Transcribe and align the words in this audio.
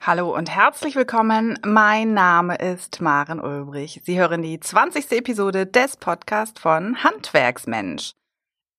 Hallo 0.00 0.34
und 0.34 0.48
herzlich 0.48 0.94
willkommen. 0.94 1.58
Mein 1.66 2.14
Name 2.14 2.56
ist 2.56 3.00
Maren 3.00 3.40
Ulbrich. 3.40 4.00
Sie 4.04 4.18
hören 4.18 4.42
die 4.42 4.58
20. 4.58 5.10
Episode 5.10 5.66
des 5.66 5.96
Podcasts 5.96 6.58
von 6.58 7.02
Handwerksmensch. 7.02 8.12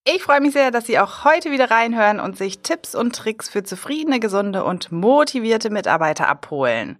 Ich 0.05 0.23
freue 0.23 0.39
mich 0.39 0.53
sehr, 0.53 0.71
dass 0.71 0.87
Sie 0.87 0.97
auch 0.97 1.25
heute 1.25 1.51
wieder 1.51 1.69
reinhören 1.69 2.19
und 2.21 2.37
sich 2.37 2.59
Tipps 2.59 2.95
und 2.95 3.15
Tricks 3.15 3.49
für 3.49 3.63
zufriedene, 3.63 4.19
gesunde 4.19 4.63
und 4.63 4.91
motivierte 4.91 5.69
Mitarbeiter 5.69 6.29
abholen. 6.29 6.97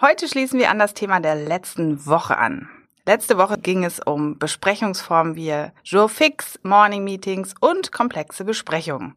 Heute 0.00 0.28
schließen 0.28 0.58
wir 0.58 0.68
an 0.68 0.80
das 0.80 0.92
Thema 0.92 1.20
der 1.20 1.36
letzten 1.36 2.04
Woche 2.06 2.36
an. 2.36 2.68
Letzte 3.06 3.38
Woche 3.38 3.58
ging 3.58 3.84
es 3.84 4.00
um 4.00 4.38
Besprechungsformen 4.38 5.36
wie 5.36 5.70
Jour 5.84 6.08
fix, 6.08 6.58
Morning 6.62 7.04
Meetings 7.04 7.54
und 7.60 7.92
komplexe 7.92 8.44
Besprechungen. 8.44 9.14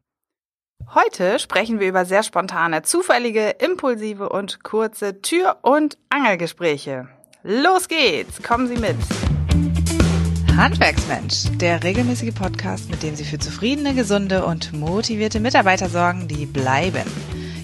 Heute 0.91 1.39
sprechen 1.39 1.79
wir 1.79 1.87
über 1.87 2.05
sehr 2.05 2.23
spontane, 2.23 2.83
zufällige, 2.83 3.49
impulsive 3.49 4.29
und 4.29 4.63
kurze 4.63 5.21
Tür- 5.21 5.57
und 5.61 5.97
Angelgespräche. 6.09 7.07
Los 7.43 7.87
geht's, 7.87 8.41
kommen 8.41 8.67
Sie 8.67 8.77
mit. 8.77 8.95
Handwerksmensch, 10.55 11.45
der 11.57 11.83
regelmäßige 11.83 12.33
Podcast, 12.33 12.91
mit 12.91 13.01
dem 13.01 13.15
Sie 13.15 13.25
für 13.25 13.39
zufriedene, 13.39 13.95
gesunde 13.95 14.45
und 14.45 14.71
motivierte 14.73 15.39
Mitarbeiter 15.39 15.89
sorgen, 15.89 16.27
die 16.27 16.45
bleiben. 16.45 17.09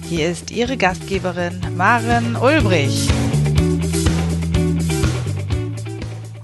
Hier 0.08 0.30
ist 0.30 0.50
Ihre 0.50 0.76
Gastgeberin 0.76 1.62
Maren 1.78 2.36
Ulbrich. 2.36 3.10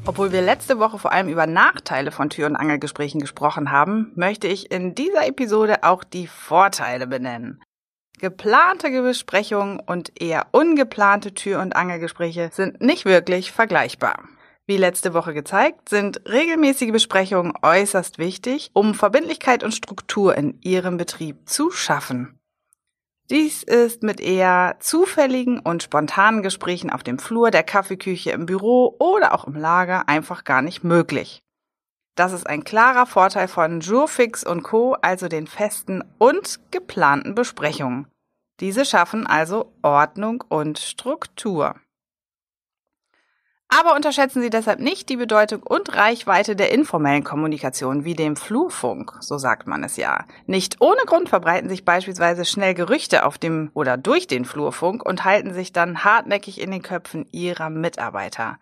Obwohl 0.07 0.31
wir 0.31 0.41
letzte 0.43 0.77
Woche 0.77 0.99
vor 0.99 1.11
allem 1.11 1.29
über 1.29 1.47
Nachteile 1.47 2.11
von 2.11 2.29
Tür- 2.29 2.45
und 2.45 2.55
Angelgesprächen 2.55 3.19
gesprochen 3.19 3.71
haben, 3.71 4.11
möchte 4.15 4.47
ich 4.47 4.71
in 4.71 4.93
dieser 4.93 5.25
Episode 5.27 5.83
auch 5.83 6.03
die 6.03 6.27
Vorteile 6.27 7.07
benennen. 7.07 7.63
Geplante 8.19 8.89
Besprechungen 9.01 9.79
und 9.79 10.21
eher 10.21 10.47
ungeplante 10.51 11.33
Tür- 11.33 11.59
und 11.59 11.75
Angelgespräche 11.75 12.51
sind 12.53 12.81
nicht 12.81 13.05
wirklich 13.05 13.51
vergleichbar. 13.51 14.23
Wie 14.67 14.77
letzte 14.77 15.13
Woche 15.15 15.33
gezeigt, 15.33 15.89
sind 15.89 16.21
regelmäßige 16.29 16.91
Besprechungen 16.91 17.53
äußerst 17.61 18.19
wichtig, 18.19 18.69
um 18.73 18.93
Verbindlichkeit 18.93 19.63
und 19.63 19.73
Struktur 19.73 20.35
in 20.35 20.59
Ihrem 20.61 20.97
Betrieb 20.97 21.49
zu 21.49 21.71
schaffen. 21.71 22.39
Dies 23.31 23.63
ist 23.63 24.03
mit 24.03 24.19
eher 24.19 24.75
zufälligen 24.79 25.59
und 25.59 25.81
spontanen 25.81 26.43
Gesprächen 26.43 26.91
auf 26.91 27.01
dem 27.01 27.17
Flur, 27.17 27.49
der 27.49 27.63
Kaffeeküche, 27.63 28.31
im 28.31 28.45
Büro 28.45 28.95
oder 28.99 29.33
auch 29.33 29.45
im 29.45 29.55
Lager 29.55 30.07
einfach 30.07 30.43
gar 30.43 30.61
nicht 30.61 30.83
möglich. 30.83 31.41
Das 32.15 32.33
ist 32.33 32.47
ein 32.47 32.63
klarer 32.63 33.07
Vorteil 33.07 33.47
von 33.47 33.81
Jurfix 33.81 34.45
und 34.45 34.61
Co., 34.61 34.95
also 35.01 35.27
den 35.27 35.47
festen 35.47 36.03
und 36.19 36.59
geplanten 36.71 37.33
Besprechungen. 37.33 38.07
Diese 38.59 38.85
schaffen 38.85 39.25
also 39.27 39.73
Ordnung 39.81 40.43
und 40.47 40.77
Struktur. 40.77 41.75
Aber 43.67 43.95
unterschätzen 43.95 44.41
Sie 44.41 44.49
deshalb 44.49 44.79
nicht 44.79 45.09
die 45.09 45.17
Bedeutung 45.17 45.61
und 45.63 45.95
Reichweite 45.95 46.55
der 46.55 46.71
informellen 46.71 47.23
Kommunikation 47.23 48.05
wie 48.05 48.13
dem 48.13 48.35
Flurfunk, 48.35 49.13
so 49.19 49.37
sagt 49.37 49.67
man 49.67 49.83
es 49.83 49.97
ja. 49.97 50.25
Nicht 50.45 50.77
ohne 50.79 51.01
Grund 51.05 51.29
verbreiten 51.29 51.67
sich 51.67 51.83
beispielsweise 51.83 52.45
schnell 52.45 52.73
Gerüchte 52.73 53.25
auf 53.25 53.37
dem 53.37 53.71
oder 53.73 53.97
durch 53.97 54.27
den 54.27 54.45
Flurfunk 54.45 55.03
und 55.05 55.25
halten 55.25 55.53
sich 55.53 55.73
dann 55.73 56.03
hartnäckig 56.03 56.61
in 56.61 56.71
den 56.71 56.83
Köpfen 56.83 57.25
ihrer 57.31 57.69
Mitarbeiter. 57.69 58.59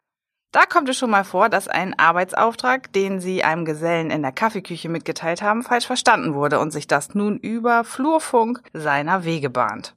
Da 0.54 0.66
kommt 0.68 0.88
es 0.88 0.98
schon 0.98 1.10
mal 1.10 1.24
vor, 1.24 1.50
dass 1.50 1.68
ein 1.68 1.98
Arbeitsauftrag, 1.98 2.94
den 2.94 3.20
Sie 3.20 3.44
einem 3.44 3.66
Gesellen 3.66 4.12
in 4.12 4.22
der 4.22 4.32
Kaffeeküche 4.32 4.88
mitgeteilt 4.88 5.42
haben, 5.42 5.64
falsch 5.64 5.88
verstanden 5.88 6.36
wurde 6.36 6.60
und 6.60 6.72
sich 6.72 6.86
das 6.86 7.16
nun 7.16 7.38
über 7.38 7.84
Flurfunk 7.84 8.62
seiner 8.72 9.26
Wege 9.26 9.50
bahnt. 9.50 9.96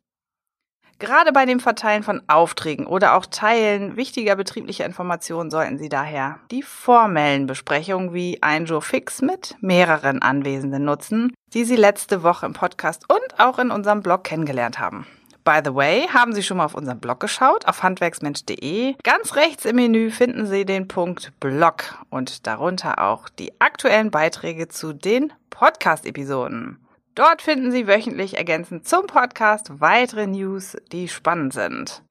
Gerade 0.98 1.32
bei 1.32 1.44
dem 1.44 1.60
Verteilen 1.60 2.02
von 2.02 2.22
Aufträgen 2.26 2.86
oder 2.86 3.16
auch 3.16 3.26
Teilen 3.26 3.96
wichtiger 3.96 4.34
betrieblicher 4.34 4.86
Informationen 4.86 5.50
sollten 5.50 5.76
Sie 5.76 5.90
daher 5.90 6.40
die 6.50 6.62
formellen 6.62 7.46
Besprechungen 7.46 8.14
wie 8.14 8.42
ein 8.42 8.64
Jour 8.64 8.80
fix 8.80 9.20
mit 9.20 9.56
mehreren 9.60 10.22
Anwesenden 10.22 10.86
nutzen, 10.86 11.34
die 11.52 11.64
Sie 11.64 11.76
letzte 11.76 12.22
Woche 12.22 12.46
im 12.46 12.54
Podcast 12.54 13.04
und 13.10 13.38
auch 13.38 13.58
in 13.58 13.70
unserem 13.70 14.00
Blog 14.02 14.24
kennengelernt 14.24 14.78
haben. 14.78 15.06
By 15.44 15.60
the 15.62 15.74
way, 15.74 16.08
haben 16.08 16.32
Sie 16.32 16.42
schon 16.42 16.56
mal 16.56 16.64
auf 16.64 16.74
unserem 16.74 16.98
Blog 16.98 17.20
geschaut, 17.20 17.68
auf 17.68 17.82
handwerksmensch.de. 17.82 18.94
Ganz 19.04 19.36
rechts 19.36 19.66
im 19.66 19.76
Menü 19.76 20.10
finden 20.10 20.46
Sie 20.46 20.64
den 20.64 20.88
Punkt 20.88 21.30
Blog 21.40 22.02
und 22.08 22.46
darunter 22.46 23.00
auch 23.00 23.28
die 23.28 23.52
aktuellen 23.60 24.10
Beiträge 24.10 24.68
zu 24.68 24.94
den 24.94 25.32
Podcast-Episoden. 25.50 26.78
Dort 27.16 27.40
finden 27.40 27.72
Sie 27.72 27.88
wöchentlich 27.88 28.36
ergänzend 28.36 28.86
zum 28.86 29.06
Podcast 29.06 29.80
weitere 29.80 30.26
News, 30.26 30.76
die 30.92 31.08
spannend 31.08 31.54
sind. 31.54 32.02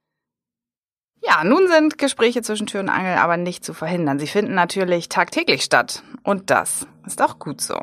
Ja, 1.21 1.43
nun 1.43 1.67
sind 1.67 1.99
Gespräche 1.99 2.41
zwischen 2.41 2.65
Tür 2.65 2.79
und 2.79 2.89
Angel 2.89 3.19
aber 3.19 3.37
nicht 3.37 3.63
zu 3.63 3.75
verhindern. 3.75 4.17
Sie 4.17 4.25
finden 4.25 4.55
natürlich 4.55 5.07
tagtäglich 5.07 5.61
statt. 5.61 6.01
Und 6.23 6.49
das 6.49 6.87
ist 7.05 7.21
auch 7.21 7.37
gut 7.37 7.61
so. 7.61 7.79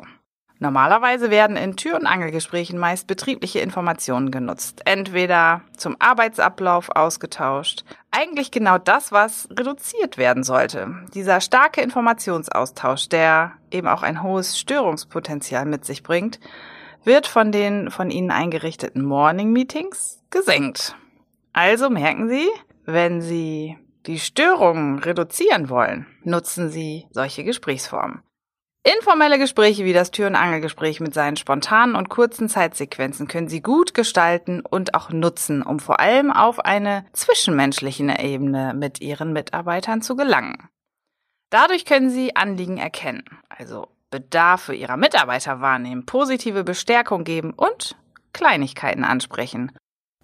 Normalerweise 0.59 1.29
werden 1.29 1.55
in 1.55 1.77
Tür- 1.77 1.95
und 1.95 2.07
Angelgesprächen 2.07 2.77
meist 2.77 3.07
betriebliche 3.07 3.59
Informationen 3.59 4.29
genutzt. 4.29 4.81
Entweder 4.83 5.61
zum 5.77 5.95
Arbeitsablauf 5.99 6.89
ausgetauscht. 6.89 7.85
Eigentlich 8.11 8.51
genau 8.51 8.77
das, 8.77 9.13
was 9.13 9.47
reduziert 9.49 10.17
werden 10.17 10.43
sollte. 10.43 10.93
Dieser 11.13 11.39
starke 11.39 11.79
Informationsaustausch, 11.81 13.07
der 13.07 13.53
eben 13.71 13.87
auch 13.87 14.03
ein 14.03 14.23
hohes 14.23 14.59
Störungspotenzial 14.59 15.65
mit 15.65 15.85
sich 15.85 16.03
bringt, 16.03 16.39
wird 17.03 17.27
von 17.27 17.51
den 17.51 17.91
von 17.91 18.11
Ihnen 18.11 18.31
eingerichteten 18.31 19.03
Morning 19.03 19.51
Meetings 19.51 20.21
gesenkt. 20.29 20.95
Also 21.53 21.89
merken 21.89 22.29
Sie, 22.29 22.47
wenn 22.85 23.21
Sie 23.21 23.77
die 24.05 24.19
Störungen 24.19 24.99
reduzieren 24.99 25.69
wollen, 25.69 26.07
nutzen 26.23 26.69
Sie 26.69 27.07
solche 27.11 27.43
Gesprächsformen. 27.43 28.21
Informelle 28.85 29.39
Gespräche 29.39 29.85
wie 29.85 29.93
das 29.93 30.11
Tür- 30.11 30.27
und 30.27 30.35
Angelgespräch 30.35 30.99
mit 30.99 31.13
seinen 31.13 31.37
spontanen 31.37 31.95
und 31.95 32.09
kurzen 32.09 32.49
Zeitsequenzen 32.49 33.29
können 33.29 33.47
Sie 33.47 33.61
gut 33.61 33.93
gestalten 33.93 34.59
und 34.59 34.93
auch 34.93 35.09
nutzen, 35.09 35.61
um 35.61 35.79
vor 35.79 36.01
allem 36.01 36.31
auf 36.31 36.59
eine 36.59 37.05
zwischenmenschliche 37.13 38.03
Ebene 38.19 38.73
mit 38.73 38.99
Ihren 38.99 39.31
Mitarbeitern 39.31 40.01
zu 40.01 40.17
gelangen. 40.17 40.67
Dadurch 41.49 41.85
können 41.85 42.09
Sie 42.09 42.35
Anliegen 42.35 42.77
erkennen, 42.77 43.23
also 43.47 43.87
Bedarfe 44.13 44.75
ihrer 44.75 44.95
Mitarbeiter 44.95 45.59
wahrnehmen, 45.59 46.05
positive 46.05 46.63
Bestärkung 46.63 47.23
geben 47.23 47.49
und 47.49 47.95
Kleinigkeiten 48.31 49.03
ansprechen. 49.03 49.71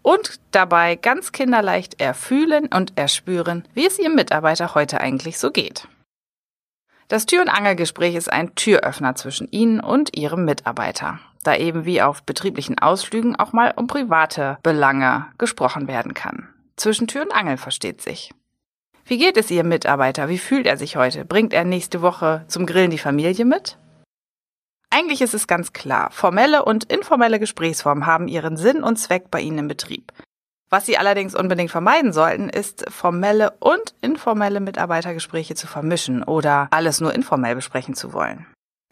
Und 0.03 0.39
dabei 0.51 0.95
ganz 0.95 1.31
kinderleicht 1.31 1.99
erfühlen 1.99 2.67
und 2.67 2.95
erspüren, 2.99 3.67
wie 3.73 3.87
es 3.87 3.97
ihrem 3.97 4.13
Mitarbeiter 4.13 4.75
heute 4.75 5.01
eigentlich 5.01 5.39
so 5.39 5.49
geht. 5.49 5.87
Das 7.07 7.25
Tür- 7.25 7.41
und 7.41 7.49
Angelgespräch 7.49 8.13
ist 8.13 8.31
ein 8.31 8.53
Türöffner 8.53 9.15
zwischen 9.15 9.47
Ihnen 9.49 9.79
und 9.79 10.15
Ihrem 10.15 10.45
Mitarbeiter, 10.45 11.19
da 11.41 11.55
eben 11.55 11.83
wie 11.83 12.03
auf 12.03 12.21
betrieblichen 12.21 12.77
Ausflügen 12.77 13.35
auch 13.37 13.53
mal 13.53 13.73
um 13.75 13.87
private 13.87 14.59
Belange 14.61 15.25
gesprochen 15.39 15.87
werden 15.87 16.13
kann. 16.13 16.47
Zwischen 16.75 17.07
Tür 17.07 17.23
und 17.23 17.33
Angel 17.33 17.57
versteht 17.57 18.03
sich. 18.03 18.29
Wie 19.09 19.17
geht 19.17 19.37
es 19.37 19.49
Ihrem 19.49 19.69
Mitarbeiter? 19.69 20.29
Wie 20.29 20.37
fühlt 20.37 20.67
er 20.67 20.77
sich 20.77 20.95
heute? 20.95 21.25
Bringt 21.25 21.51
er 21.51 21.63
nächste 21.63 22.03
Woche 22.03 22.45
zum 22.47 22.67
Grillen 22.67 22.91
die 22.91 22.99
Familie 22.99 23.43
mit? 23.43 23.79
Eigentlich 24.91 25.21
ist 25.21 25.33
es 25.33 25.47
ganz 25.47 25.73
klar. 25.73 26.11
Formelle 26.11 26.63
und 26.63 26.83
informelle 26.83 27.39
Gesprächsformen 27.39 28.05
haben 28.05 28.27
ihren 28.27 28.55
Sinn 28.55 28.83
und 28.83 28.97
Zweck 28.97 29.31
bei 29.31 29.41
Ihnen 29.41 29.57
im 29.57 29.67
Betrieb. 29.67 30.13
Was 30.69 30.85
Sie 30.85 30.99
allerdings 30.99 31.33
unbedingt 31.33 31.71
vermeiden 31.71 32.13
sollten, 32.13 32.49
ist 32.49 32.85
formelle 32.91 33.53
und 33.59 33.95
informelle 34.01 34.59
Mitarbeitergespräche 34.59 35.55
zu 35.55 35.65
vermischen 35.65 36.21
oder 36.21 36.67
alles 36.69 37.01
nur 37.01 37.11
informell 37.11 37.55
besprechen 37.55 37.95
zu 37.95 38.13
wollen. 38.13 38.45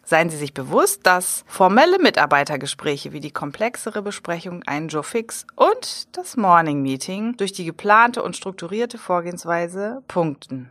Seien 0.09 0.29
Sie 0.29 0.37
sich 0.37 0.53
bewusst, 0.53 1.05
dass 1.05 1.43
formelle 1.47 1.99
Mitarbeitergespräche 1.99 3.11
wie 3.11 3.19
die 3.19 3.31
komplexere 3.31 4.01
Besprechung, 4.01 4.63
ein 4.65 4.87
Joe 4.87 5.03
Fix 5.03 5.45
und 5.57 6.15
das 6.15 6.37
Morning 6.37 6.81
Meeting 6.81 7.35
durch 7.35 7.51
die 7.51 7.65
geplante 7.65 8.23
und 8.23 8.37
strukturierte 8.37 8.97
Vorgehensweise 8.97 10.01
punkten. 10.07 10.69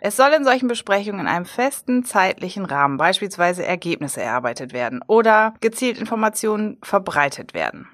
Es 0.00 0.16
soll 0.16 0.32
in 0.32 0.42
solchen 0.42 0.66
Besprechungen 0.66 1.20
in 1.20 1.26
einem 1.28 1.44
festen 1.44 2.02
zeitlichen 2.02 2.64
Rahmen 2.64 2.96
beispielsweise 2.96 3.64
Ergebnisse 3.64 4.20
erarbeitet 4.20 4.72
werden 4.72 5.00
oder 5.06 5.54
gezielt 5.60 5.96
Informationen 5.96 6.78
verbreitet 6.82 7.54
werden. 7.54 7.86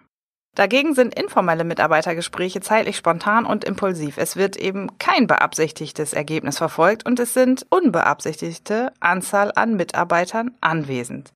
Dagegen 0.54 0.94
sind 0.94 1.14
informelle 1.14 1.64
Mitarbeitergespräche 1.64 2.60
zeitlich 2.60 2.99
spontan 2.99 3.46
und 3.46 3.64
impulsiv. 3.64 4.19
Es 4.19 4.37
wird 4.37 4.56
eben 4.56 4.99
kein 4.99 5.26
beabsichtigtes 5.26 6.12
Ergebnis 6.12 6.58
verfolgt 6.58 7.06
und 7.06 7.19
es 7.19 7.32
sind 7.32 7.66
unbeabsichtigte 7.70 8.93
Anzahl 9.00 9.52
an 9.54 9.76
Mitarbeitern 9.76 10.54
anwesend. 10.60 11.32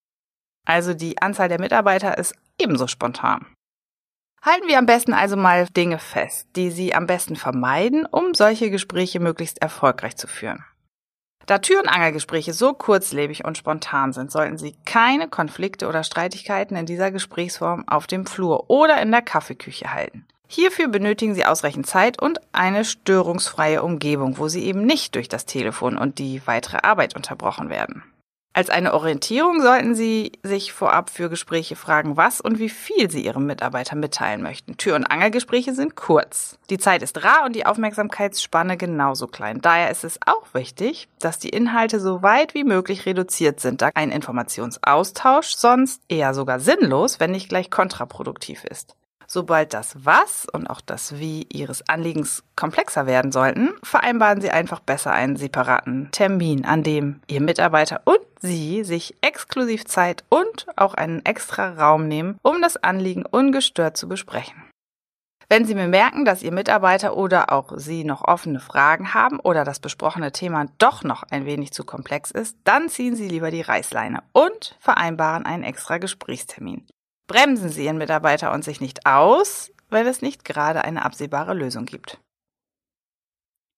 Also 0.66 0.92
die 0.92 1.22
Anzahl 1.22 1.48
der 1.48 1.60
Mitarbeiter 1.60 2.18
ist 2.18 2.34
ebenso 2.60 2.86
spontan. 2.88 3.46
Halten 4.42 4.68
wir 4.68 4.78
am 4.78 4.86
besten 4.86 5.14
also 5.14 5.36
mal 5.36 5.66
Dinge 5.66 5.98
fest, 5.98 6.48
die 6.54 6.70
Sie 6.70 6.94
am 6.94 7.06
besten 7.06 7.36
vermeiden, 7.36 8.04
um 8.04 8.34
solche 8.34 8.70
Gespräche 8.70 9.18
möglichst 9.18 9.62
erfolgreich 9.62 10.16
zu 10.16 10.26
führen. 10.26 10.64
Da 11.46 11.58
Tür- 11.58 11.80
und 11.80 11.88
Angelgespräche 11.88 12.52
so 12.52 12.72
kurzlebig 12.72 13.44
und 13.44 13.56
spontan 13.56 14.12
sind, 14.12 14.32
sollten 14.32 14.58
Sie 14.58 14.74
keine 14.84 15.28
Konflikte 15.28 15.86
oder 15.86 16.02
Streitigkeiten 16.02 16.76
in 16.76 16.86
dieser 16.86 17.12
Gesprächsform 17.12 17.84
auf 17.86 18.08
dem 18.08 18.26
Flur 18.26 18.68
oder 18.68 19.00
in 19.00 19.12
der 19.12 19.22
Kaffeeküche 19.22 19.94
halten. 19.94 20.26
Hierfür 20.48 20.88
benötigen 20.88 21.34
Sie 21.34 21.44
ausreichend 21.44 21.86
Zeit 21.86 22.20
und 22.20 22.40
eine 22.52 22.84
störungsfreie 22.84 23.82
Umgebung, 23.82 24.38
wo 24.38 24.48
Sie 24.48 24.64
eben 24.64 24.84
nicht 24.84 25.14
durch 25.14 25.28
das 25.28 25.46
Telefon 25.46 25.96
und 25.96 26.18
die 26.18 26.42
weitere 26.46 26.78
Arbeit 26.82 27.14
unterbrochen 27.14 27.70
werden. 27.70 28.02
Als 28.56 28.70
eine 28.70 28.94
Orientierung 28.94 29.60
sollten 29.60 29.94
Sie 29.94 30.32
sich 30.42 30.72
vorab 30.72 31.10
für 31.10 31.28
Gespräche 31.28 31.76
fragen, 31.76 32.16
was 32.16 32.40
und 32.40 32.58
wie 32.58 32.70
viel 32.70 33.10
Sie 33.10 33.22
Ihrem 33.22 33.44
Mitarbeiter 33.44 33.96
mitteilen 33.96 34.40
möchten. 34.40 34.78
Tür- 34.78 34.96
und 34.96 35.04
Angelgespräche 35.04 35.74
sind 35.74 35.94
kurz. 35.94 36.56
Die 36.70 36.78
Zeit 36.78 37.02
ist 37.02 37.22
rar 37.22 37.44
und 37.44 37.54
die 37.54 37.66
Aufmerksamkeitsspanne 37.66 38.78
genauso 38.78 39.26
klein. 39.26 39.60
Daher 39.60 39.90
ist 39.90 40.04
es 40.04 40.18
auch 40.24 40.54
wichtig, 40.54 41.06
dass 41.18 41.38
die 41.38 41.50
Inhalte 41.50 42.00
so 42.00 42.22
weit 42.22 42.54
wie 42.54 42.64
möglich 42.64 43.04
reduziert 43.04 43.60
sind, 43.60 43.82
da 43.82 43.90
ein 43.92 44.10
Informationsaustausch 44.10 45.54
sonst 45.54 46.00
eher 46.08 46.32
sogar 46.32 46.58
sinnlos, 46.58 47.20
wenn 47.20 47.32
nicht 47.32 47.50
gleich 47.50 47.70
kontraproduktiv 47.70 48.64
ist. 48.64 48.96
Sobald 49.26 49.74
das 49.74 49.96
Was 50.04 50.46
und 50.52 50.68
auch 50.68 50.80
das 50.80 51.18
Wie 51.18 51.46
Ihres 51.52 51.88
Anliegens 51.88 52.44
komplexer 52.54 53.06
werden 53.06 53.32
sollten, 53.32 53.74
vereinbaren 53.82 54.40
Sie 54.40 54.50
einfach 54.50 54.80
besser 54.80 55.12
einen 55.12 55.36
separaten 55.36 56.10
Termin, 56.12 56.64
an 56.64 56.82
dem 56.82 57.20
Ihr 57.26 57.40
Mitarbeiter 57.40 58.02
und 58.04 58.20
Sie 58.40 58.84
sich 58.84 59.16
exklusiv 59.22 59.84
Zeit 59.86 60.24
und 60.28 60.66
auch 60.76 60.94
einen 60.94 61.24
extra 61.24 61.70
Raum 61.70 62.06
nehmen, 62.06 62.38
um 62.42 62.62
das 62.62 62.76
Anliegen 62.76 63.24
ungestört 63.26 63.96
zu 63.96 64.08
besprechen. 64.08 64.62
Wenn 65.48 65.64
Sie 65.64 65.74
bemerken, 65.74 66.24
dass 66.24 66.42
Ihr 66.42 66.52
Mitarbeiter 66.52 67.16
oder 67.16 67.52
auch 67.52 67.72
Sie 67.76 68.02
noch 68.02 68.22
offene 68.22 68.58
Fragen 68.58 69.14
haben 69.14 69.38
oder 69.38 69.64
das 69.64 69.78
besprochene 69.78 70.32
Thema 70.32 70.66
doch 70.78 71.04
noch 71.04 71.22
ein 71.30 71.46
wenig 71.46 71.72
zu 71.72 71.84
komplex 71.84 72.32
ist, 72.32 72.56
dann 72.64 72.88
ziehen 72.88 73.14
Sie 73.14 73.28
lieber 73.28 73.52
die 73.52 73.62
Reißleine 73.62 74.24
und 74.32 74.76
vereinbaren 74.80 75.46
einen 75.46 75.62
extra 75.62 75.98
Gesprächstermin. 75.98 76.84
Bremsen 77.26 77.70
Sie 77.70 77.84
Ihren 77.84 77.98
Mitarbeiter 77.98 78.52
und 78.52 78.64
sich 78.64 78.80
nicht 78.80 79.06
aus, 79.06 79.72
wenn 79.88 80.06
es 80.06 80.22
nicht 80.22 80.44
gerade 80.44 80.84
eine 80.84 81.04
absehbare 81.04 81.54
Lösung 81.54 81.84
gibt. 81.84 82.18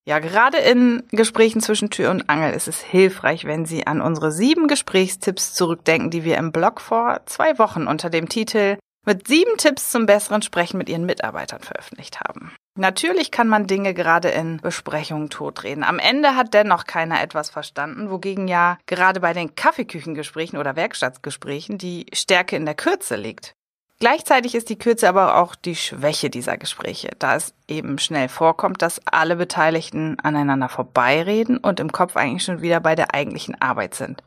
Ja, 0.06 0.21
gerade 0.21 0.56
in 0.56 1.03
Gesprächen 1.11 1.61
zwischen 1.61 1.91
Tür 1.91 2.11
und 2.11 2.31
Angel 2.31 2.55
ist 2.55 2.67
es 2.67 2.81
hilfreich, 2.81 3.45
wenn 3.45 3.67
Sie 3.67 3.87
an 3.87 4.00
unsere 4.00 4.33
sieben 4.33 4.67
Gesprächstipps 4.67 5.53
zurückdenken, 5.53 6.11
die 6.11 6.25
wir 6.25 6.39
im 6.39 6.50
Blog 6.50 6.81
vor 6.81 7.21
zwei 7.27 7.59
Wochen 7.59 7.87
unter 7.87 8.09
dem 8.09 8.29
Titel 8.31 8.79
mit 9.05 9.29
sieben 9.29 9.59
Tipps 9.59 9.91
zum 9.91 10.06
besseren 10.06 10.41
Sprechen 10.41 10.79
mit 10.79 10.89
Ihren 10.89 11.05
Mitarbeitern 11.05 11.61
veröffentlicht 11.61 12.21
haben. 12.21 12.53
Natürlich 12.78 13.32
kann 13.32 13.48
man 13.48 13.66
Dinge 13.66 13.92
gerade 13.92 14.28
in 14.28 14.58
Besprechungen 14.58 15.30
totreden. 15.30 15.82
Am 15.82 15.98
Ende 15.98 16.36
hat 16.36 16.54
dennoch 16.54 16.84
keiner 16.84 17.20
etwas 17.20 17.50
verstanden, 17.50 18.08
wogegen 18.08 18.46
ja 18.46 18.78
gerade 18.86 19.19
bei 19.19 19.32
den 19.32 19.56
Kaffeeküchengesprächen 19.56 20.56
oder 20.56 20.76
Werkstattgesprächen 20.76 21.78
die 21.78 22.06
Stärke 22.12 22.54
in 22.54 22.66
der 22.66 22.76
Kürze 22.76 23.16
liegt. 23.16 23.52
Gleichzeitig 23.98 24.54
ist 24.54 24.69
die 24.69 24.78
Kürze 24.78 25.08
aber 25.08 25.38
auch 25.38 25.56
die 25.56 25.75
Schwäche 25.75 26.30
dieser 26.30 26.56
Gespräche, 26.56 27.10
da 27.19 27.34
es 27.34 27.52
eben 27.66 27.98
schnell 27.98 28.28
vorkommt, 28.28 28.80
dass 28.80 29.04
alle 29.06 29.34
Beteiligten 29.34 30.16
aneinander 30.20 30.69
vorbeireden 30.69 31.56
und 31.56 31.80
im 31.80 31.90
Kopf 31.90 32.16
eigentlich 32.16 32.44
schon 32.44 32.62
wieder 32.62 32.78
bei 32.78 32.94
der 32.94 33.12
eigentlichen 33.12 33.60
Arbeit 33.60 33.96
sind. 33.96 34.22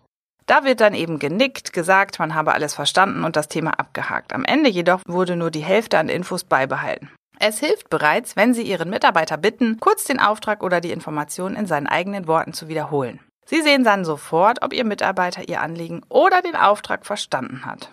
Da 0.45 0.65
wird 0.65 0.81
dann 0.81 0.93
eben 0.93 1.19
genickt, 1.19 1.71
gesagt, 1.71 2.19
man 2.19 2.35
habe 2.35 2.51
alles 2.51 2.73
verstanden 2.73 3.23
und 3.23 3.37
das 3.37 3.47
Thema 3.47 3.79
abgehakt. 3.79 4.33
Am 4.33 4.43
Ende 4.43 4.69
jedoch 4.69 5.01
wurde 5.07 5.37
nur 5.37 5.51
die 5.51 5.63
Hälfte 5.63 5.97
an 5.97 6.09
Infos 6.09 6.43
beibehalten. 6.43 7.09
Es 7.43 7.57
hilft 7.57 7.89
bereits, 7.89 8.35
wenn 8.35 8.53
Sie 8.53 8.61
Ihren 8.61 8.91
Mitarbeiter 8.91 9.35
bitten, 9.35 9.79
kurz 9.79 10.03
den 10.03 10.19
Auftrag 10.19 10.61
oder 10.61 10.79
die 10.79 10.91
Information 10.91 11.55
in 11.55 11.65
seinen 11.65 11.87
eigenen 11.87 12.27
Worten 12.27 12.53
zu 12.53 12.67
wiederholen. 12.67 13.19
Sie 13.47 13.63
sehen 13.63 13.83
dann 13.83 14.05
sofort, 14.05 14.61
ob 14.61 14.73
Ihr 14.73 14.85
Mitarbeiter 14.85 15.49
Ihr 15.49 15.59
Anliegen 15.59 16.03
oder 16.07 16.43
den 16.43 16.55
Auftrag 16.55 17.03
verstanden 17.03 17.65
hat. 17.65 17.89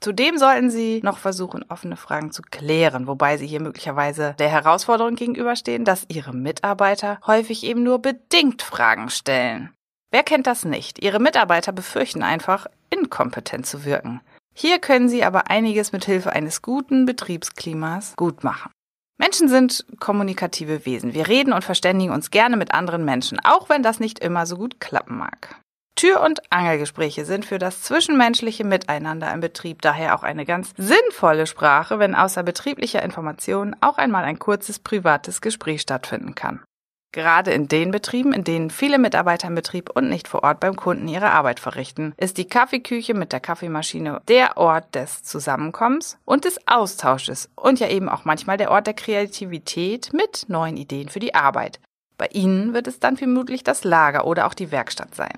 Zudem 0.00 0.38
sollten 0.38 0.70
Sie 0.70 1.00
noch 1.04 1.18
versuchen, 1.18 1.64
offene 1.68 1.94
Fragen 1.94 2.32
zu 2.32 2.42
klären, 2.42 3.06
wobei 3.06 3.36
Sie 3.36 3.46
hier 3.46 3.60
möglicherweise 3.60 4.34
der 4.40 4.48
Herausforderung 4.48 5.14
gegenüberstehen, 5.14 5.84
dass 5.84 6.06
Ihre 6.08 6.32
Mitarbeiter 6.34 7.20
häufig 7.28 7.62
eben 7.62 7.84
nur 7.84 8.02
bedingt 8.02 8.60
Fragen 8.60 9.08
stellen. 9.08 9.70
Wer 10.10 10.24
kennt 10.24 10.48
das 10.48 10.64
nicht? 10.64 11.00
Ihre 11.00 11.20
Mitarbeiter 11.20 11.70
befürchten 11.70 12.24
einfach, 12.24 12.66
inkompetent 12.90 13.66
zu 13.66 13.84
wirken. 13.84 14.20
Hier 14.52 14.80
können 14.80 15.08
Sie 15.08 15.22
aber 15.22 15.48
einiges 15.48 15.92
mit 15.92 16.04
Hilfe 16.06 16.32
eines 16.32 16.60
guten 16.60 17.06
Betriebsklimas 17.06 18.16
gut 18.16 18.42
machen. 18.42 18.72
Menschen 19.20 19.50
sind 19.50 19.84
kommunikative 20.00 20.86
Wesen. 20.86 21.12
Wir 21.12 21.28
reden 21.28 21.52
und 21.52 21.62
verständigen 21.62 22.10
uns 22.10 22.30
gerne 22.30 22.56
mit 22.56 22.72
anderen 22.72 23.04
Menschen, 23.04 23.38
auch 23.38 23.68
wenn 23.68 23.82
das 23.82 24.00
nicht 24.00 24.18
immer 24.18 24.46
so 24.46 24.56
gut 24.56 24.80
klappen 24.80 25.18
mag. 25.18 25.56
Tür- 25.94 26.22
und 26.22 26.40
Angelgespräche 26.50 27.26
sind 27.26 27.44
für 27.44 27.58
das 27.58 27.82
zwischenmenschliche 27.82 28.64
Miteinander 28.64 29.30
im 29.30 29.40
Betrieb 29.40 29.82
daher 29.82 30.14
auch 30.14 30.22
eine 30.22 30.46
ganz 30.46 30.72
sinnvolle 30.78 31.46
Sprache, 31.46 31.98
wenn 31.98 32.14
außer 32.14 32.42
betrieblicher 32.42 33.02
Informationen 33.02 33.76
auch 33.82 33.98
einmal 33.98 34.24
ein 34.24 34.38
kurzes 34.38 34.78
privates 34.78 35.42
Gespräch 35.42 35.82
stattfinden 35.82 36.34
kann. 36.34 36.62
Gerade 37.12 37.50
in 37.50 37.66
den 37.66 37.90
Betrieben, 37.90 38.32
in 38.32 38.44
denen 38.44 38.70
viele 38.70 38.98
Mitarbeiter 38.98 39.48
im 39.48 39.56
Betrieb 39.56 39.90
und 39.90 40.08
nicht 40.08 40.28
vor 40.28 40.44
Ort 40.44 40.60
beim 40.60 40.76
Kunden 40.76 41.08
ihre 41.08 41.32
Arbeit 41.32 41.58
verrichten, 41.58 42.14
ist 42.16 42.38
die 42.38 42.48
Kaffeeküche 42.48 43.14
mit 43.14 43.32
der 43.32 43.40
Kaffeemaschine 43.40 44.22
der 44.28 44.56
Ort 44.56 44.94
des 44.94 45.24
Zusammenkommens 45.24 46.18
und 46.24 46.44
des 46.44 46.60
Austausches 46.68 47.50
und 47.56 47.80
ja 47.80 47.88
eben 47.88 48.08
auch 48.08 48.24
manchmal 48.24 48.58
der 48.58 48.70
Ort 48.70 48.86
der 48.86 48.94
Kreativität 48.94 50.12
mit 50.12 50.44
neuen 50.48 50.76
Ideen 50.76 51.08
für 51.08 51.18
die 51.18 51.34
Arbeit. 51.34 51.80
Bei 52.16 52.26
Ihnen 52.26 52.74
wird 52.74 52.86
es 52.86 53.00
dann 53.00 53.16
vermutlich 53.16 53.64
das 53.64 53.82
Lager 53.82 54.24
oder 54.24 54.46
auch 54.46 54.54
die 54.54 54.70
Werkstatt 54.70 55.16
sein. 55.16 55.36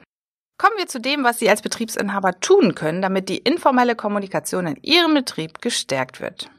Kommen 0.58 0.76
wir 0.76 0.88
zu 0.88 1.00
dem, 1.00 1.24
was 1.24 1.38
Sie 1.38 1.48
als 1.48 1.62
Betriebsinhaber 1.62 2.38
tun 2.40 2.74
können, 2.74 3.00
damit 3.00 3.30
die 3.30 3.38
informelle 3.38 3.96
Kommunikation 3.96 4.66
in 4.66 4.76
Ihrem 4.82 5.14
Betrieb 5.14 5.62
gestärkt 5.62 6.20
wird. 6.20 6.50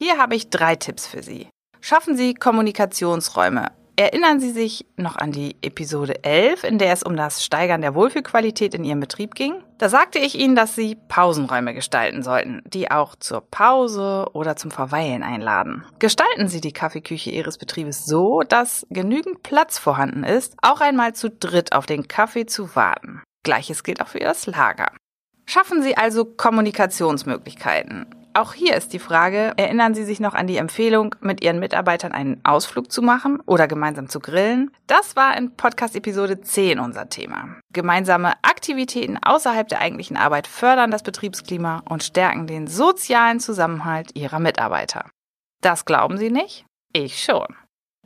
Hier 0.00 0.18
habe 0.18 0.36
ich 0.36 0.50
drei 0.50 0.76
Tipps 0.76 1.06
für 1.08 1.22
Sie. 1.22 1.48
Schaffen 1.80 2.16
Sie 2.16 2.34
Kommunikationsräume 2.34 3.72
Erinnern 3.96 4.40
Sie 4.40 4.50
sich 4.50 4.86
noch 4.96 5.16
an 5.16 5.32
die 5.32 5.56
Episode 5.60 6.24
11, 6.24 6.64
in 6.64 6.78
der 6.78 6.92
es 6.92 7.02
um 7.02 7.14
das 7.14 7.44
Steigern 7.44 7.82
der 7.82 7.94
Wohlfühlqualität 7.94 8.74
in 8.74 8.84
Ihrem 8.84 9.00
Betrieb 9.00 9.34
ging? 9.34 9.62
Da 9.76 9.90
sagte 9.90 10.18
ich 10.18 10.38
Ihnen, 10.38 10.56
dass 10.56 10.74
Sie 10.74 10.96
Pausenräume 11.08 11.74
gestalten 11.74 12.22
sollten, 12.22 12.62
die 12.64 12.90
auch 12.90 13.16
zur 13.16 13.42
Pause 13.42 14.28
oder 14.32 14.56
zum 14.56 14.70
Verweilen 14.70 15.22
einladen. 15.22 15.84
Gestalten 15.98 16.48
Sie 16.48 16.62
die 16.62 16.72
Kaffeeküche 16.72 17.30
Ihres 17.30 17.58
Betriebes 17.58 18.06
so, 18.06 18.40
dass 18.40 18.86
genügend 18.88 19.42
Platz 19.42 19.78
vorhanden 19.78 20.24
ist, 20.24 20.54
auch 20.62 20.80
einmal 20.80 21.14
zu 21.14 21.28
dritt 21.28 21.72
auf 21.72 21.84
den 21.84 22.08
Kaffee 22.08 22.46
zu 22.46 22.74
warten. 22.74 23.22
Gleiches 23.42 23.84
gilt 23.84 24.00
auch 24.00 24.08
für 24.08 24.20
das 24.20 24.46
Lager. 24.46 24.90
Schaffen 25.44 25.82
Sie 25.82 25.98
also 25.98 26.24
Kommunikationsmöglichkeiten. 26.24 28.06
Auch 28.34 28.54
hier 28.54 28.76
ist 28.76 28.94
die 28.94 28.98
Frage, 28.98 29.52
erinnern 29.58 29.94
Sie 29.94 30.04
sich 30.04 30.18
noch 30.18 30.32
an 30.32 30.46
die 30.46 30.56
Empfehlung, 30.56 31.14
mit 31.20 31.44
Ihren 31.44 31.58
Mitarbeitern 31.58 32.12
einen 32.12 32.40
Ausflug 32.44 32.90
zu 32.90 33.02
machen 33.02 33.40
oder 33.44 33.68
gemeinsam 33.68 34.08
zu 34.08 34.20
grillen? 34.20 34.70
Das 34.86 35.16
war 35.16 35.36
in 35.36 35.54
Podcast 35.54 35.94
Episode 35.94 36.40
10 36.40 36.78
unser 36.78 37.10
Thema. 37.10 37.56
Gemeinsame 37.74 38.32
Aktivitäten 38.40 39.18
außerhalb 39.18 39.68
der 39.68 39.80
eigentlichen 39.80 40.16
Arbeit 40.16 40.46
fördern 40.46 40.90
das 40.90 41.02
Betriebsklima 41.02 41.82
und 41.86 42.04
stärken 42.04 42.46
den 42.46 42.68
sozialen 42.68 43.38
Zusammenhalt 43.38 44.16
Ihrer 44.16 44.38
Mitarbeiter. 44.38 45.10
Das 45.60 45.84
glauben 45.84 46.16
Sie 46.16 46.30
nicht? 46.30 46.64
Ich 46.94 47.22
schon. 47.22 47.54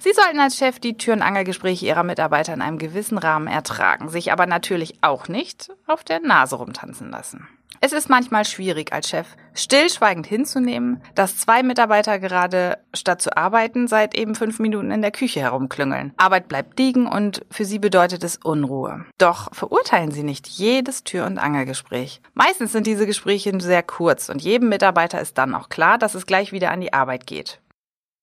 Sie 0.00 0.12
sollten 0.12 0.40
als 0.40 0.56
Chef 0.56 0.80
die 0.80 0.96
Tür- 0.96 1.14
und 1.14 1.22
Angelgespräche 1.22 1.86
Ihrer 1.86 2.02
Mitarbeiter 2.02 2.52
in 2.52 2.62
einem 2.62 2.78
gewissen 2.78 3.16
Rahmen 3.16 3.46
ertragen, 3.46 4.08
sich 4.08 4.32
aber 4.32 4.46
natürlich 4.46 4.98
auch 5.02 5.28
nicht 5.28 5.70
auf 5.86 6.02
der 6.02 6.18
Nase 6.18 6.56
rumtanzen 6.56 7.10
lassen. 7.10 7.46
Es 7.80 7.92
ist 7.92 8.08
manchmal 8.08 8.44
schwierig 8.44 8.92
als 8.92 9.08
Chef 9.08 9.26
stillschweigend 9.56 10.26
hinzunehmen, 10.26 11.02
dass 11.14 11.36
zwei 11.36 11.62
Mitarbeiter 11.62 12.18
gerade 12.18 12.78
statt 12.94 13.20
zu 13.20 13.36
arbeiten 13.36 13.88
seit 13.88 14.14
eben 14.14 14.34
fünf 14.34 14.58
Minuten 14.58 14.90
in 14.90 15.02
der 15.02 15.10
Küche 15.10 15.40
herumklüngeln. 15.40 16.12
Arbeit 16.16 16.48
bleibt 16.48 16.78
liegen 16.78 17.06
und 17.06 17.44
für 17.50 17.64
sie 17.64 17.78
bedeutet 17.78 18.24
es 18.24 18.36
Unruhe. 18.36 19.04
Doch 19.18 19.54
verurteilen 19.54 20.10
Sie 20.10 20.22
nicht 20.22 20.46
jedes 20.46 21.04
Tür- 21.04 21.26
und 21.26 21.38
Angelgespräch. 21.38 22.20
Meistens 22.34 22.72
sind 22.72 22.86
diese 22.86 23.06
Gespräche 23.06 23.52
sehr 23.60 23.82
kurz 23.82 24.28
und 24.28 24.42
jedem 24.42 24.68
Mitarbeiter 24.68 25.20
ist 25.20 25.38
dann 25.38 25.54
auch 25.54 25.68
klar, 25.68 25.98
dass 25.98 26.14
es 26.14 26.26
gleich 26.26 26.52
wieder 26.52 26.70
an 26.70 26.80
die 26.80 26.92
Arbeit 26.92 27.26
geht. 27.26 27.60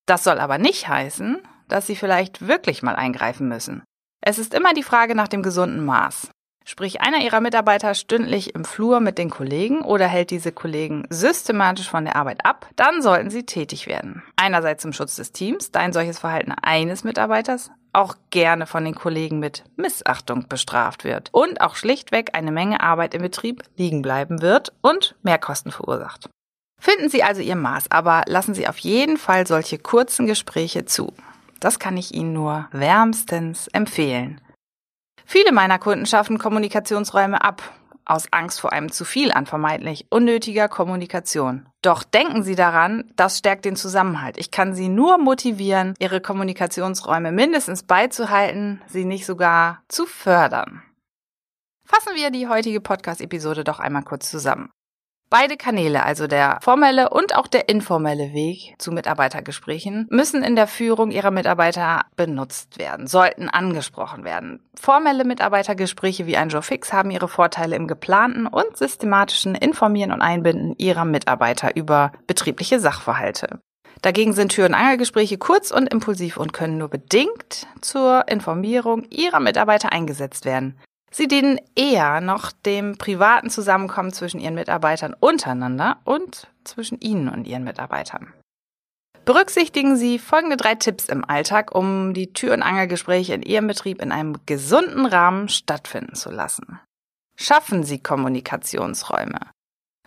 Das 0.05 0.23
soll 0.23 0.39
aber 0.39 0.57
nicht 0.57 0.87
heißen, 0.87 1.39
dass 1.67 1.87
Sie 1.87 1.95
vielleicht 1.95 2.47
wirklich 2.47 2.83
mal 2.83 2.95
eingreifen 2.95 3.47
müssen. 3.47 3.83
Es 4.21 4.37
ist 4.37 4.53
immer 4.53 4.73
die 4.73 4.83
Frage 4.83 5.15
nach 5.15 5.27
dem 5.27 5.43
gesunden 5.43 5.83
Maß. 5.83 6.29
Sprich 6.65 7.01
einer 7.01 7.21
Ihrer 7.21 7.41
Mitarbeiter 7.41 7.93
stündlich 7.93 8.55
im 8.55 8.63
Flur 8.63 8.99
mit 8.99 9.17
den 9.17 9.29
Kollegen 9.29 9.81
oder 9.81 10.07
hält 10.07 10.31
diese 10.31 10.51
Kollegen 10.51 11.05
systematisch 11.09 11.89
von 11.89 12.05
der 12.05 12.15
Arbeit 12.15 12.45
ab, 12.45 12.69
dann 12.75 13.01
sollten 13.01 13.29
Sie 13.29 13.43
tätig 13.43 13.87
werden. 13.87 14.23
Einerseits 14.37 14.81
zum 14.81 14.93
Schutz 14.93 15.15
des 15.15 15.31
Teams, 15.31 15.71
da 15.71 15.79
ein 15.79 15.93
solches 15.93 16.19
Verhalten 16.19 16.51
eines 16.51 17.03
Mitarbeiters 17.03 17.71
auch 17.91 18.15
gerne 18.31 18.65
von 18.65 18.83
den 18.83 18.95
Kollegen 18.95 19.39
mit 19.39 19.63
Missachtung 19.75 20.47
bestraft 20.47 21.03
wird 21.03 21.29
und 21.31 21.61
auch 21.61 21.75
schlichtweg 21.75 22.31
eine 22.33 22.51
Menge 22.51 22.81
Arbeit 22.81 23.13
im 23.13 23.21
Betrieb 23.21 23.63
liegen 23.77 24.01
bleiben 24.01 24.41
wird 24.41 24.73
und 24.81 25.15
Mehrkosten 25.21 25.71
verursacht. 25.71 26.29
Finden 26.81 27.09
Sie 27.09 27.23
also 27.23 27.41
Ihr 27.41 27.55
Maß, 27.55 27.91
aber 27.91 28.23
lassen 28.25 28.53
Sie 28.53 28.67
auf 28.67 28.77
jeden 28.79 29.17
Fall 29.17 29.47
solche 29.47 29.77
kurzen 29.77 30.27
Gespräche 30.27 30.85
zu. 30.85 31.13
Das 31.59 31.79
kann 31.79 31.95
ich 31.95 32.13
Ihnen 32.13 32.33
nur 32.33 32.67
wärmstens 32.71 33.69
empfehlen. 33.69 34.41
Viele 35.25 35.51
meiner 35.51 35.79
Kunden 35.79 36.05
schaffen 36.05 36.37
Kommunikationsräume 36.37 37.43
ab 37.43 37.61
aus 38.05 38.27
Angst 38.31 38.59
vor 38.59 38.73
einem 38.73 38.91
zu 38.91 39.05
viel 39.05 39.31
an 39.31 39.45
vermeintlich 39.45 40.07
unnötiger 40.09 40.67
Kommunikation. 40.67 41.67
Doch 41.81 42.03
denken 42.03 42.43
Sie 42.43 42.55
daran, 42.55 43.11
das 43.15 43.37
stärkt 43.37 43.65
den 43.65 43.75
Zusammenhalt. 43.75 44.37
Ich 44.37 44.51
kann 44.51 44.73
Sie 44.73 44.89
nur 44.89 45.17
motivieren, 45.17 45.93
Ihre 45.99 46.21
Kommunikationsräume 46.21 47.31
mindestens 47.31 47.83
beizuhalten, 47.83 48.81
sie 48.87 49.05
nicht 49.05 49.25
sogar 49.25 49.83
zu 49.87 50.05
fördern. 50.05 50.81
Fassen 51.85 52.15
wir 52.15 52.31
die 52.31 52.47
heutige 52.47 52.81
Podcast-Episode 52.81 53.63
doch 53.63 53.79
einmal 53.79 54.03
kurz 54.03 54.29
zusammen. 54.29 54.69
Beide 55.33 55.57
Kanäle, 55.57 56.03
also 56.03 56.27
der 56.27 56.59
formelle 56.61 57.09
und 57.09 57.35
auch 57.35 57.47
der 57.47 57.67
informelle 57.67 58.33
Weg 58.33 58.75
zu 58.77 58.91
Mitarbeitergesprächen, 58.91 60.05
müssen 60.11 60.43
in 60.43 60.55
der 60.55 60.67
Führung 60.67 61.09
ihrer 61.09 61.31
Mitarbeiter 61.31 62.01
benutzt 62.15 62.77
werden, 62.77 63.07
sollten 63.07 63.49
angesprochen 63.49 64.25
werden. 64.25 64.59
Formelle 64.79 65.23
Mitarbeitergespräche 65.23 66.27
wie 66.27 66.37
ein 66.37 66.49
Joe 66.49 66.61
Fix 66.61 66.93
haben 66.93 67.09
ihre 67.09 67.27
Vorteile 67.27 67.75
im 67.75 67.87
geplanten 67.87 68.45
und 68.45 68.77
systematischen 68.77 69.55
Informieren 69.55 70.11
und 70.11 70.21
Einbinden 70.21 70.75
ihrer 70.77 71.03
Mitarbeiter 71.03 71.75
über 71.75 72.11
betriebliche 72.27 72.79
Sachverhalte. 72.79 73.59
Dagegen 74.03 74.33
sind 74.33 74.51
Tür- 74.51 74.67
und 74.67 74.75
Angelgespräche 74.75 75.39
kurz 75.39 75.71
und 75.71 75.91
impulsiv 75.91 76.37
und 76.37 76.53
können 76.53 76.77
nur 76.77 76.89
bedingt 76.89 77.65
zur 77.81 78.27
Informierung 78.27 79.05
ihrer 79.09 79.39
Mitarbeiter 79.39 79.91
eingesetzt 79.93 80.45
werden. 80.45 80.77
Sie 81.13 81.27
dienen 81.27 81.59
eher 81.75 82.21
noch 82.21 82.51
dem 82.51 82.97
privaten 82.97 83.51
Zusammenkommen 83.51 84.11
zwischen 84.11 84.39
ihren 84.39 84.55
Mitarbeitern 84.55 85.15
untereinander 85.19 85.97
und 86.05 86.47
zwischen 86.63 86.99
ihnen 87.01 87.29
und 87.29 87.45
ihren 87.45 87.63
Mitarbeitern. 87.63 88.33
Berücksichtigen 89.23 89.95
Sie 89.95 90.17
folgende 90.17 90.57
drei 90.57 90.73
Tipps 90.73 91.05
im 91.05 91.23
Alltag, 91.23 91.75
um 91.75 92.15
die 92.15 92.33
Tür- 92.33 92.53
und 92.53 92.63
Angelgespräche 92.63 93.35
in 93.35 93.43
Ihrem 93.43 93.67
Betrieb 93.67 94.01
in 94.01 94.11
einem 94.11 94.37
gesunden 94.47 95.05
Rahmen 95.05 95.49
stattfinden 95.49 96.15
zu 96.15 96.31
lassen. 96.31 96.79
Schaffen 97.37 97.83
Sie 97.83 97.99
Kommunikationsräume. 97.99 99.39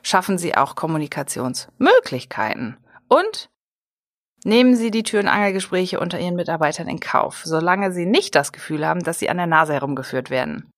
Schaffen 0.02 0.38
Sie 0.38 0.56
auch 0.56 0.75
Kommunikationsmöglichkeiten. 0.75 2.78
Und 3.08 3.48
nehmen 4.44 4.75
Sie 4.75 4.90
die 4.90 5.04
Tür- 5.04 5.20
und 5.20 5.28
Angelgespräche 5.28 6.00
unter 6.00 6.18
Ihren 6.18 6.36
Mitarbeitern 6.36 6.88
in 6.88 7.00
Kauf, 7.00 7.42
solange 7.44 7.92
Sie 7.92 8.06
nicht 8.06 8.34
das 8.34 8.50
Gefühl 8.52 8.84
haben, 8.86 9.04
dass 9.04 9.20
Sie 9.20 9.30
an 9.30 9.36
der 9.36 9.46
Nase 9.46 9.72
herumgeführt 9.72 10.30
werden. 10.30 10.68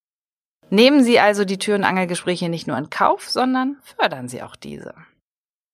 Nehmen 0.70 1.02
Sie 1.02 1.18
also 1.18 1.44
die 1.44 1.58
Tür- 1.58 1.76
und 1.76 1.84
Angelgespräche 1.84 2.48
nicht 2.48 2.66
nur 2.66 2.76
in 2.76 2.90
Kauf, 2.90 3.28
sondern 3.28 3.78
fördern 3.82 4.28
Sie 4.28 4.42
auch 4.42 4.56
diese. 4.56 4.94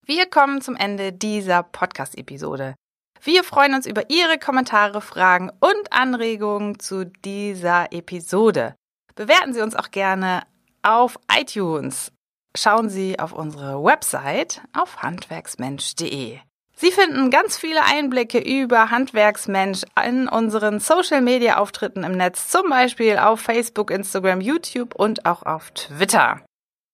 Wir 0.06 0.26
kommen 0.26 0.60
zum 0.60 0.76
Ende 0.76 1.12
dieser 1.12 1.62
Podcast-Episode. 1.62 2.74
Wir 3.22 3.42
freuen 3.42 3.74
uns 3.74 3.86
über 3.86 4.10
Ihre 4.10 4.38
Kommentare, 4.38 5.00
Fragen 5.00 5.50
und 5.60 5.92
Anregungen 5.92 6.78
zu 6.78 7.06
dieser 7.06 7.92
Episode. 7.92 8.74
Bewerten 9.14 9.54
Sie 9.54 9.62
uns 9.62 9.74
auch 9.74 9.90
gerne 9.90 10.42
auf 10.82 11.18
iTunes. 11.34 12.12
Schauen 12.56 12.88
Sie 12.90 13.18
auf 13.18 13.32
unsere 13.32 13.82
Website 13.82 14.60
auf 14.72 15.02
handwerksmensch.de. 15.02 16.38
Sie 16.76 16.90
finden 16.90 17.30
ganz 17.30 17.56
viele 17.56 17.84
Einblicke 17.84 18.38
über 18.38 18.90
Handwerksmensch 18.90 19.82
in 20.04 20.28
unseren 20.28 20.80
Social-Media-Auftritten 20.80 22.02
im 22.02 22.12
Netz, 22.12 22.48
zum 22.48 22.68
Beispiel 22.68 23.18
auf 23.18 23.40
Facebook, 23.40 23.90
Instagram, 23.90 24.40
YouTube 24.40 24.94
und 24.94 25.24
auch 25.24 25.44
auf 25.44 25.70
Twitter. 25.70 26.40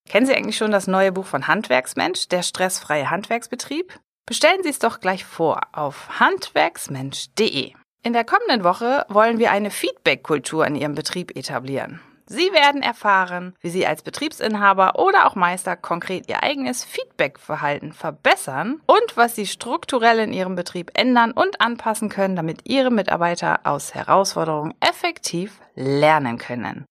Kennen 0.07 0.25
Sie 0.25 0.35
eigentlich 0.35 0.57
schon 0.57 0.71
das 0.71 0.87
neue 0.87 1.11
Buch 1.11 1.25
von 1.25 1.47
Handwerksmensch, 1.47 2.27
der 2.27 2.43
stressfreie 2.43 3.09
Handwerksbetrieb? 3.09 3.97
Bestellen 4.27 4.61
Sie 4.63 4.69
es 4.69 4.79
doch 4.79 4.99
gleich 4.99 5.25
vor 5.25 5.61
auf 5.71 6.19
handwerksmensch.de. 6.19 7.73
In 8.03 8.13
der 8.13 8.23
kommenden 8.23 8.63
Woche 8.63 9.05
wollen 9.09 9.39
wir 9.39 9.51
eine 9.51 9.71
Feedback-Kultur 9.71 10.65
in 10.65 10.75
Ihrem 10.75 10.95
Betrieb 10.95 11.35
etablieren. 11.35 12.01
Sie 12.31 12.53
werden 12.53 12.81
erfahren, 12.81 13.55
wie 13.59 13.69
Sie 13.69 13.85
als 13.85 14.03
Betriebsinhaber 14.03 14.97
oder 14.97 15.27
auch 15.27 15.35
Meister 15.35 15.75
konkret 15.75 16.29
Ihr 16.29 16.43
eigenes 16.43 16.85
Feedback-Verhalten 16.85 17.91
verbessern 17.91 18.79
und 18.85 19.17
was 19.17 19.35
Sie 19.35 19.45
strukturell 19.45 20.19
in 20.19 20.31
Ihrem 20.31 20.55
Betrieb 20.55 20.91
ändern 20.93 21.33
und 21.33 21.59
anpassen 21.59 22.07
können, 22.07 22.37
damit 22.37 22.69
Ihre 22.69 22.89
Mitarbeiter 22.89 23.59
aus 23.65 23.93
Herausforderungen 23.93 24.73
effektiv 24.79 25.59
lernen 25.75 26.37
können. 26.37 26.85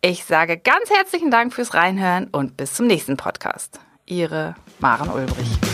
Ich 0.00 0.24
sage 0.26 0.58
ganz 0.58 0.90
herzlichen 0.90 1.32
Dank 1.32 1.52
fürs 1.52 1.74
Reinhören 1.74 2.28
und 2.28 2.56
bis 2.56 2.74
zum 2.74 2.86
nächsten 2.86 3.16
Podcast. 3.16 3.80
Ihre 4.06 4.54
Maren 4.78 5.10
Ulbrich. 5.10 5.73